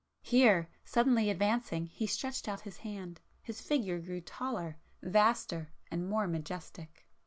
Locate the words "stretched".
2.07-2.47